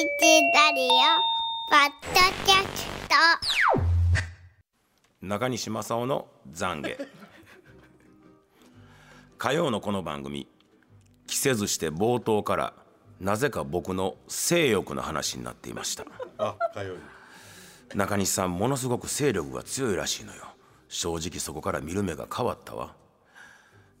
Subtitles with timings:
[0.00, 0.06] ラ
[0.72, 0.88] リオ
[1.68, 3.14] ポッドキャスト。
[5.20, 7.06] 中西正夫の懺悔。
[9.36, 10.48] 火曜のこの番組
[11.26, 12.72] 着せずして冒頭から
[13.20, 16.06] なぜか僕の性欲の話になっていました。
[16.38, 16.94] あ火曜
[17.90, 20.44] 日中西さんものすごく勢力が強いらしいのよ。
[20.88, 22.94] 正直そこから見る目が変わったわ。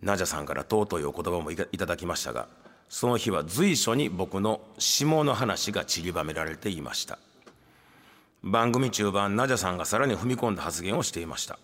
[0.00, 2.48] ナジャさんから尊いお言葉もいたいただきましたが
[2.94, 7.18] その日は随所に僕の下の話が散りばめられていました。
[8.42, 11.58] 番組中盤ナジャさんがさらに踏み込んだ発言をしていました。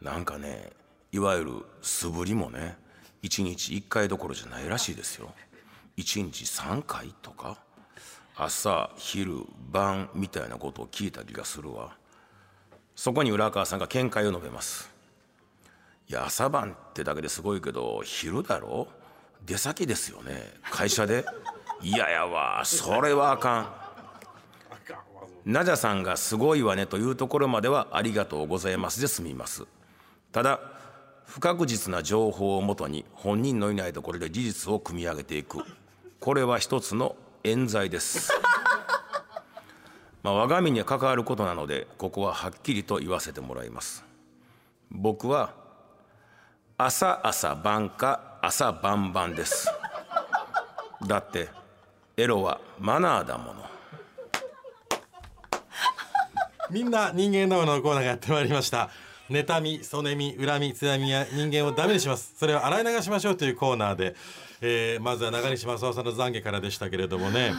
[0.00, 0.70] なんかね
[1.10, 2.76] いわゆる素振りもね
[3.24, 5.34] 1日1回どころじゃないらしいですよ。
[5.96, 7.58] 1日3回とか。
[8.36, 9.40] 朝昼
[9.72, 11.96] 晩みたいなことを聞いた気がするわ。
[12.94, 14.88] そこに浦川さんが見解を述べます。
[16.08, 18.86] いや朝晩ってだけですごいけど昼だろ？
[18.88, 19.01] う
[19.44, 20.54] 出先ですよね。
[20.70, 21.24] 会社で。
[21.80, 23.82] いややわそれはあかん。
[25.44, 29.64] ナジャさんがすごいわねというところまではありがとうございますで済みます。
[30.30, 30.60] ただ
[31.26, 35.58] 不確実な情報をもとに本人のいないところで事実を組み上げていく。
[36.20, 38.32] これは一つの冤罪です。
[40.22, 44.04] まあ我が身に関わることなのでここははっきりと言わせてもらいます。
[44.92, 45.54] 僕は
[46.78, 49.68] 朝朝晩か朝晩晩です。
[51.06, 51.48] だって
[52.16, 53.62] エロはマナーだもの。
[56.68, 58.90] みんな人間生のコーナーがやってまいりました。
[59.30, 62.34] 妬み、そねみ、恨み、つやみや人間をダメにします。
[62.36, 64.16] それを洗い流しましょうというコーナーで、
[64.60, 67.52] えー、まずは中西正夫さんの懺悔からでしたけれどもね。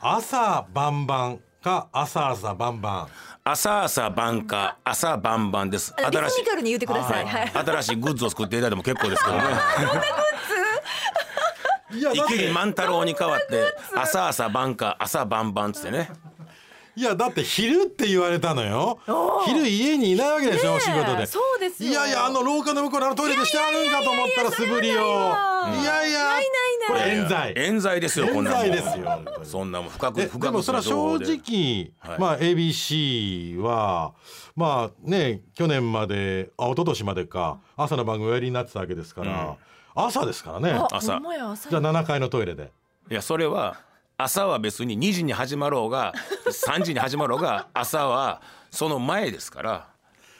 [0.00, 3.08] 朝晩晩か朝朝晩晩。
[3.44, 5.94] 朝朝晩か朝晩晩です。
[5.98, 7.26] リズミカルに言ってください。
[7.26, 7.50] はい。
[7.50, 9.42] 新しいグッズを作っていただいても結構ですけどね。
[11.94, 12.34] いやだって。
[12.34, 16.10] 一気に万太郎に変わって朝朝晩か朝晩晩っつってね。
[16.94, 18.98] いやだって昼って言われたのよ。
[19.46, 21.24] 昼家にいないわけでしょ、お仕事で。
[21.24, 21.90] そうですよ。
[21.90, 24.92] いやいやあの廊下の向こうのあのトイレでしてあるんかと思ったら素振りを。
[24.92, 26.18] いやいや。
[26.24, 26.44] ないない
[26.86, 26.94] こ。
[26.94, 27.14] れ。
[27.16, 27.52] 冤罪。
[27.56, 28.66] 冤罪ですよこんなもん。
[28.66, 29.22] 冤罪ですよ。
[29.44, 32.20] そんなもん深くえ深くでもそれは正直、はい。
[32.20, 34.14] まあ ABC は
[34.56, 39.56] まあね去年まであ一昨年までか朝の番組おやりになってたわけですから、
[39.94, 40.72] 朝ですからね。
[40.90, 41.06] 朝。
[41.06, 41.20] じゃあ
[41.82, 42.72] 7階のトイレで。
[43.10, 43.80] いやそれは
[44.16, 46.12] 朝は別に2時に始まろうが
[46.46, 49.91] 3時に始まろうが朝はその前ですから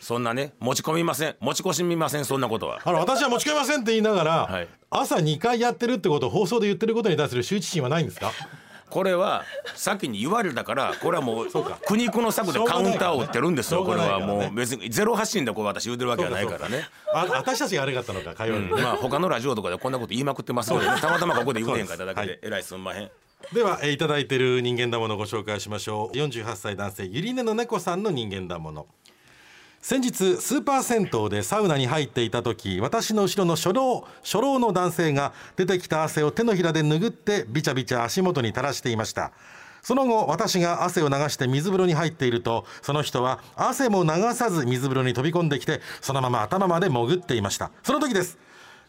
[0.02, 1.36] そんなね持ち込みません。
[1.40, 2.80] 持ち越しみませんそんなことは。
[2.84, 4.68] あの私は持ち込みませんって言いながら、はい。
[4.90, 8.32] 朝2回やってるってことを放送で言ってることに対する羞恥心はないんですか？
[8.90, 11.48] これは先に言われたからこれはもう
[11.86, 13.84] 苦肉の策でカウンターを打ってるんですよ。
[13.84, 16.86] これはもう別にゼロ発信でこう私言うてるわけはないからね。
[17.14, 21.00] あ私たちが悪かったのか火曜日、まあ他のラジオとかでこんなこと言いまくってますけどね。
[21.00, 23.10] たまたまここで言うてんかっただけででえらいすんまへん。
[23.54, 26.16] では、えーいただいてる人間だものをご紹介しましょう。
[26.16, 28.86] 48歳男性ゆりねの猫さんの人間だもの
[29.84, 39.32] 先日スーパー銭湯でサウナに入っていた時私の後ろの初老初老の男性が出てきた汗を手のひらで拭ってびちゃびちゃ足元に垂らしていました。
[39.82, 47.72] その後私が汗を流して水風呂に入っているとその人は汗も流さず水風呂に飛び込んできてそのまま頭まで潜っていました。
[47.82, 48.38] その時です。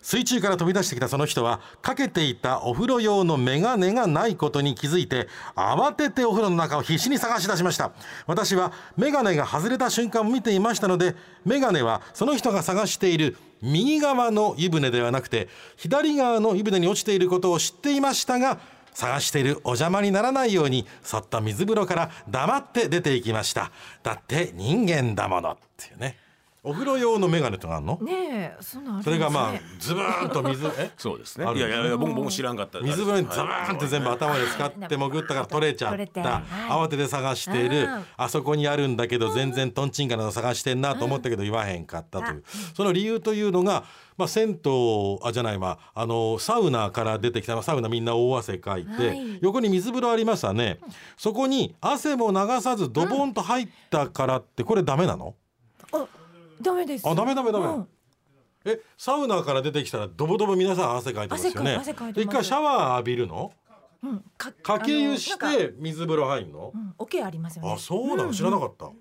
[0.03, 7.93] 水中から飛び出してきたその人はかけていたお風呂用のメガネがないことに気づいて慌ててお風呂の中を必死に探し出しました。
[8.27, 11.15] 私はメガネが外れた瞬間を見ていましたので
[11.45, 15.47] メガネはその人が探している右側の湯船ではなくて
[15.77, 18.59] 左側の湯船に落ちていることを知っていましたが
[18.93, 23.71] 探しているお邪魔にならないようにそっと水風呂から黙って出ていきました。
[24.03, 26.22] だって人間だものっていうね。
[26.65, 27.99] お風呂用のメガネとかあるの？
[28.01, 29.19] ねえそんなんあるんですね。
[29.19, 30.91] それがまあズブーンと水え？
[30.97, 31.45] そうですね。
[31.45, 36.43] あるいやいやいや僕僕も知らんかった水風呂にザはいバーンって全部頭で使って潜ったから取れちゃっ取れてたはい。
[36.69, 37.81] 慌てて探している。
[37.81, 38.05] うん。
[38.15, 42.43] あそこにあるんだけど全然トンチンカナの探してんなと思ったけど言わへんかったという。
[42.73, 43.83] その理由というのが
[44.15, 49.39] まあ銭湯あじゃないまああのサウナから出てきたサウナみんな大汗かいてはい。
[49.41, 50.79] 横に水風呂ありますわね。
[51.17, 55.35] そこに汗も流さずドボンと入ったからってこれダメなの？
[55.35, 55.42] あ
[56.61, 57.07] ダメです。
[57.07, 57.65] あダメダメダメ。
[57.65, 57.87] うん。
[58.65, 61.75] えサウナから出てきたらドボドボ皆さん汗かいてますよね。
[61.75, 62.13] 汗か汗かいてます。
[62.13, 63.51] で一回シャワー浴びるの？
[64.03, 64.23] うん。
[64.37, 66.71] かかけ湯して水風呂入んの？
[66.73, 66.93] うん。
[66.97, 67.73] オケありますよね。
[67.73, 68.33] あそうなの？
[68.33, 68.91] 知らなかった。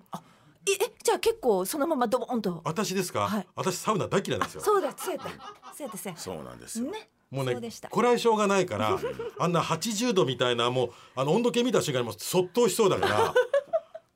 [0.64, 2.60] ええじゃあ結構そのままドボンと。
[2.64, 3.28] 私ですか？
[3.28, 3.46] はい。
[3.56, 4.60] 私サウナ大嫌いなんですよ。
[4.62, 5.31] そうだそうやった。
[5.75, 6.87] そうやったそうやっそうなんですよ。
[6.87, 6.93] た。
[6.93, 7.08] ね。
[7.31, 7.88] もうねそうでした。
[7.88, 8.98] こらえ性がないから
[9.38, 13.34] あんな80度みたいなもうあの温度計見た瞬間にもうそっとしそうだから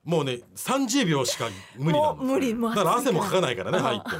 [0.06, 3.30] もうね30秒しか無理なのもう無理もうだから汗もから。
[3.32, 4.10] かかないからね入って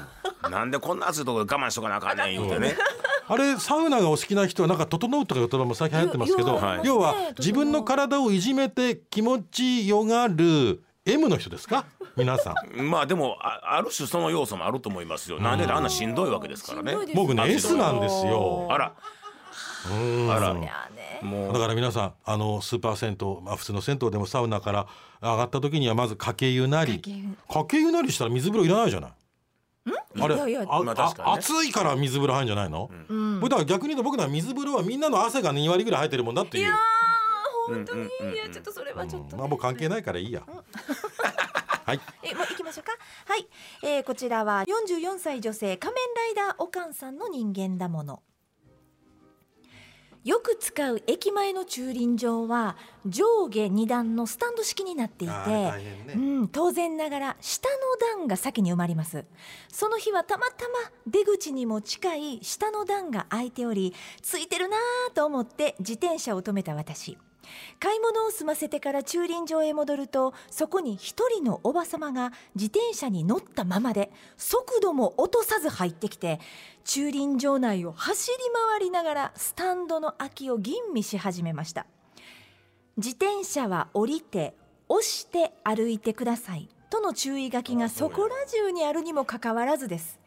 [0.45, 0.51] も。
[0.51, 2.77] なんでこんな暑いところで我慢しとかなあかんねん言うてね。
[3.29, 6.81] あれサウナがお好きな人はなんか整うとか言葉も最近流行ってますけど、よはい。
[6.85, 11.85] 要は自分の体をいじめて気持ちよがる M の人ですか？
[12.17, 12.55] 皆さん。
[12.91, 15.39] まあでもあある種その要素もあると思いますよ。
[15.41, 16.97] なんであんなしんどいわけですからね。
[17.15, 18.67] 僕ねあ S なんですよ。
[18.71, 18.87] あら。
[18.87, 18.93] うん
[20.31, 20.55] あら。
[20.55, 24.87] だから皆さんあのスーパー銭湯、まあ、普通の銭湯でもサウナから
[25.23, 26.97] 上がった時にはまずかけ湯なり。
[26.97, 27.25] かけ湯。
[27.49, 29.13] かけ湯なりしたら水風呂いらないじゃない。
[30.19, 31.15] あれいやいやあまあね。
[31.19, 33.41] あ暑いから水風呂入るんじゃないの、うん。
[33.41, 36.65] 僕だから逆に言うと僕らは水風呂はみんなの汗が2割ぐらい入ってるもんだっていう。
[36.65, 36.77] いやー
[37.75, 38.03] 本当に。
[38.03, 39.39] いやちょっとそれはちょっとね。
[39.39, 40.43] まあもう関係ないからいいや、
[41.85, 42.01] はい。
[42.23, 42.93] えもう行きましょうか。
[43.27, 43.47] はい、
[43.83, 48.23] えー、こちらは44歳女性仮面ライダーおかんさんの人間だもの
[50.27, 52.77] よく使う駅前の駐輪場は
[53.07, 56.15] 上下2段のスタンド式になっていて、ね。
[56.17, 57.77] うん、当然ながら下の
[58.19, 59.25] 段が先に埋まります。
[59.71, 67.17] その日はたまたま出口にも近い下の段が空いておりついてるなぁと思って自転車を止めた私
[67.81, 76.41] 買い物を済ませてから駐輪場へ戻るとそこに一人のおばさまが自転車に乗ったままで速度も落とさず入ってきて
[76.85, 78.37] 駐輪場内を走り
[78.71, 81.87] 回りながらスタンドの空きを吟味し始めました。
[82.97, 84.55] 自転車は降りて
[84.89, 90.19] 押して歩いてくださいとの注意書きがそこら中にあるにもかかわらずです。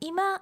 [0.00, 0.40] 今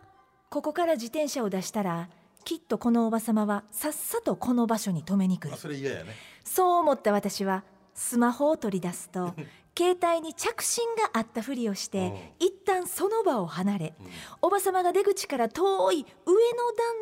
[0.51, 2.09] ここから自転車を出したら
[2.45, 5.55] きっとこのおばさまはさっさとこの場所に止めに来る。
[5.55, 6.15] あそれ嫌やね。
[6.45, 9.35] そう思った私はスマホを取り出すと
[9.77, 13.95] 携帯に着信があったふりをして一旦その場を離れ
[14.41, 16.39] おばさまが出口から遠い上の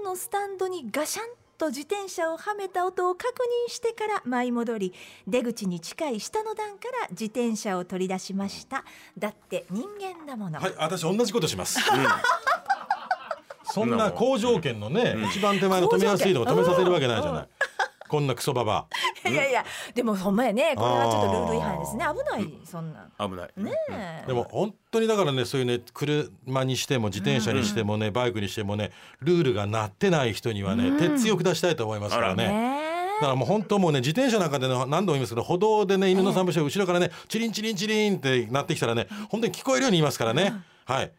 [0.02, 1.26] 段のスタンドにガシャン
[1.58, 3.34] と自転車をはめた音を確
[3.68, 4.94] 認してから舞い戻り
[5.26, 8.84] 出口に近い下の段から自転車を取り出しました。
[9.18, 11.78] だって人間だもの、はい私同じことします、
[13.70, 17.48] そんな好条件のね、一番手前の止めやすいとこ止めさせるわけないじゃない、
[18.08, 18.86] こんなクソババ
[19.24, 19.64] いやいや
[19.94, 22.04] でもほんまやねこれはちょっとルール違反ですね。
[22.04, 22.58] 危ない。
[22.64, 28.90] そんなん危ないねでも本当にだからねそういうね車にしても自転車にしてもね、バイクにしてもね
[29.20, 32.48] ルールがなってない人にはね、鉄強く出したいと思いますからね。
[32.48, 32.80] ね。
[33.20, 40.54] だからもう本当もうね自転車なんかでね何度も言いますけど歩道でね犬の散歩して後ろからねチリンチリンチリンってなってきたらね本当に聞こえるように言いますからね。
[40.86, 41.12] はい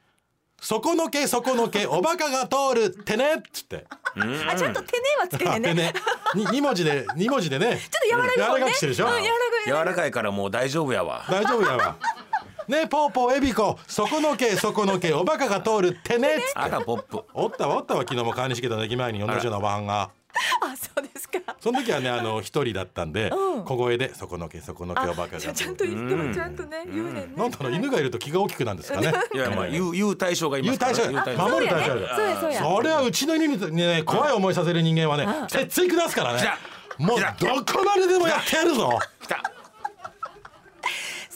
[0.61, 3.85] そこのけそこのけ おバカが通るってねっつって。
[4.47, 5.91] あちゃんと手ねはつけてね。
[6.35, 7.81] に二文字で二文字でね。
[7.89, 8.71] ちょっと柔らかい方ね。
[8.71, 11.25] くしてるでしょ、うん、柔らかい柔らかいからもう大丈夫やわ。
[11.27, 11.95] 大丈夫やわ。
[12.67, 16.35] ねポーポーエビコそこのけそこのけおバカが通るってね。
[16.35, 17.23] っつってあらポップ。
[17.33, 18.01] おったわおったわ。
[18.01, 20.11] 昨日も川西家の駅前に同じようなおばはんが
[20.61, 23.63] あそうですかその時はねあの一人だったんで、うん。
[23.63, 25.39] 小声でそこのけそこのけおバカが。
[25.39, 27.27] ちゃんと言ってもちゃんとね言うね。
[27.37, 29.13] なんだろう犬がいると気が大きくなんですかね。
[29.33, 31.03] いやまあ言う言う対象がいま言う対象。
[31.03, 31.55] すから言う対象。
[31.55, 32.07] 守る対象そうやね。
[32.15, 32.39] そうや。
[32.41, 36.49] そうやそれはうちの犬にね怖い思いさせる人間はねあ鉄槌下すからね。
[36.97, 38.99] もうどこまででもやってやるぞ。
[39.21, 39.50] 来た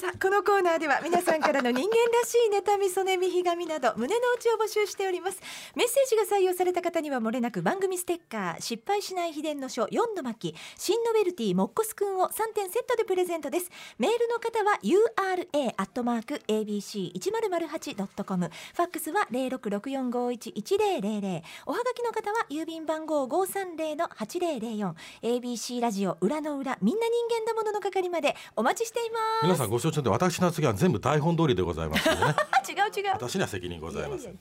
[0.06, 1.96] さあこのコーナーでは皆さんからの人間ら
[2.28, 5.42] しい妬みそねみひがみなど胸の内を募集しております。
[5.76, 13.72] メッセージが採用された方にはもれなく番組ステッカー失敗しない秘伝の書4度巻新ノベルティモッコスくんを3点セットでプレゼントです。
[13.98, 24.94] メールの方は URA アットマーク ABC1008.com ファックスは0664511000おはがきの方は郵便番号530-8004
[25.24, 27.14] ABC ラジオ裏の裏みんな人
[27.44, 29.46] 間だものの係までお待ちしています。
[29.46, 32.16] 皆さんご承知ので私の次は全部台本通りでございますね。
[32.68, 33.12] 違う違う。
[33.14, 34.38] 私には責任ございません